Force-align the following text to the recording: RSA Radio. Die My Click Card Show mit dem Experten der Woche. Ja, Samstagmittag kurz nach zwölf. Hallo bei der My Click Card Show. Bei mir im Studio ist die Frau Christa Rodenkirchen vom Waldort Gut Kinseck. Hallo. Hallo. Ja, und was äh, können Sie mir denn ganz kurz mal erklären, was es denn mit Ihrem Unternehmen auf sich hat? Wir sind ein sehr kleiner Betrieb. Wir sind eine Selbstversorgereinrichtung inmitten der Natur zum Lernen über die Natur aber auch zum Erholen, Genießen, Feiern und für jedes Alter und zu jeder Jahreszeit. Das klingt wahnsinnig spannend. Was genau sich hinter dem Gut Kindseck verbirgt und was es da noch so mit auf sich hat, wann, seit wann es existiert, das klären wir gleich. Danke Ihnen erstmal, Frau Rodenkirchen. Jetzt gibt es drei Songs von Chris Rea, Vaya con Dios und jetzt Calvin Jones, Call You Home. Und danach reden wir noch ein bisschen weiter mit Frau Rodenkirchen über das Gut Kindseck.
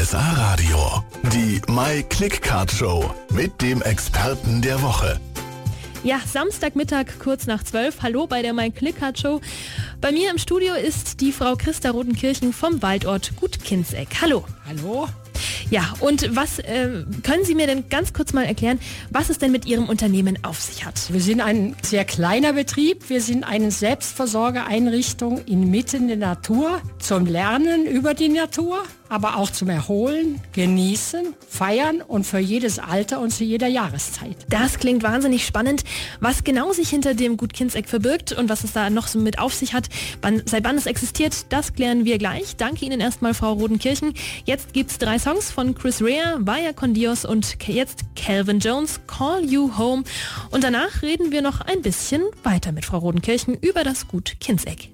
RSA 0.00 0.32
Radio. 0.34 1.04
Die 1.30 1.60
My 1.68 2.02
Click 2.04 2.40
Card 2.40 2.70
Show 2.70 3.14
mit 3.32 3.60
dem 3.60 3.82
Experten 3.82 4.62
der 4.62 4.80
Woche. 4.80 5.20
Ja, 6.02 6.20
Samstagmittag 6.24 7.18
kurz 7.18 7.46
nach 7.46 7.62
zwölf. 7.64 8.00
Hallo 8.00 8.26
bei 8.26 8.40
der 8.40 8.54
My 8.54 8.70
Click 8.70 8.98
Card 8.98 9.18
Show. 9.18 9.42
Bei 10.00 10.10
mir 10.10 10.30
im 10.30 10.38
Studio 10.38 10.72
ist 10.72 11.20
die 11.20 11.32
Frau 11.32 11.54
Christa 11.54 11.90
Rodenkirchen 11.90 12.54
vom 12.54 12.80
Waldort 12.80 13.36
Gut 13.36 13.62
Kinseck. 13.62 14.08
Hallo. 14.22 14.44
Hallo. 14.66 15.06
Ja, 15.70 15.94
und 16.00 16.34
was 16.34 16.58
äh, 16.58 17.04
können 17.22 17.44
Sie 17.44 17.54
mir 17.54 17.68
denn 17.68 17.88
ganz 17.88 18.12
kurz 18.12 18.32
mal 18.32 18.44
erklären, 18.44 18.80
was 19.10 19.30
es 19.30 19.38
denn 19.38 19.52
mit 19.52 19.66
Ihrem 19.66 19.88
Unternehmen 19.88 20.36
auf 20.42 20.60
sich 20.60 20.84
hat? 20.84 21.12
Wir 21.12 21.20
sind 21.20 21.40
ein 21.40 21.76
sehr 21.82 22.04
kleiner 22.04 22.54
Betrieb. 22.54 23.08
Wir 23.08 23.20
sind 23.20 23.44
eine 23.44 23.70
Selbstversorgereinrichtung 23.70 25.44
inmitten 25.44 26.08
der 26.08 26.16
Natur 26.16 26.80
zum 26.98 27.24
Lernen 27.24 27.86
über 27.86 28.14
die 28.14 28.28
Natur 28.28 28.82
aber 29.10 29.36
auch 29.36 29.50
zum 29.50 29.68
Erholen, 29.68 30.40
Genießen, 30.52 31.34
Feiern 31.48 32.00
und 32.00 32.24
für 32.24 32.38
jedes 32.38 32.78
Alter 32.78 33.20
und 33.20 33.32
zu 33.32 33.42
jeder 33.42 33.66
Jahreszeit. 33.66 34.36
Das 34.48 34.78
klingt 34.78 35.02
wahnsinnig 35.02 35.44
spannend. 35.44 35.82
Was 36.20 36.44
genau 36.44 36.72
sich 36.72 36.88
hinter 36.88 37.14
dem 37.14 37.36
Gut 37.36 37.52
Kindseck 37.52 37.88
verbirgt 37.88 38.32
und 38.32 38.48
was 38.48 38.62
es 38.62 38.72
da 38.72 38.88
noch 38.88 39.08
so 39.08 39.18
mit 39.18 39.40
auf 39.40 39.52
sich 39.52 39.74
hat, 39.74 39.88
wann, 40.22 40.42
seit 40.46 40.62
wann 40.62 40.78
es 40.78 40.86
existiert, 40.86 41.46
das 41.48 41.74
klären 41.74 42.04
wir 42.04 42.18
gleich. 42.18 42.54
Danke 42.56 42.84
Ihnen 42.86 43.00
erstmal, 43.00 43.34
Frau 43.34 43.52
Rodenkirchen. 43.54 44.14
Jetzt 44.44 44.72
gibt 44.72 44.92
es 44.92 44.98
drei 44.98 45.18
Songs 45.18 45.50
von 45.50 45.59
Chris 45.74 46.02
Rea, 46.02 46.38
Vaya 46.40 46.72
con 46.72 46.94
Dios 46.94 47.24
und 47.24 47.56
jetzt 47.66 48.04
Calvin 48.16 48.60
Jones, 48.60 49.00
Call 49.06 49.44
You 49.44 49.76
Home. 49.76 50.04
Und 50.50 50.64
danach 50.64 51.02
reden 51.02 51.32
wir 51.32 51.42
noch 51.42 51.60
ein 51.60 51.82
bisschen 51.82 52.22
weiter 52.42 52.72
mit 52.72 52.86
Frau 52.86 52.98
Rodenkirchen 52.98 53.56
über 53.60 53.84
das 53.84 54.08
Gut 54.08 54.36
Kindseck. 54.40 54.90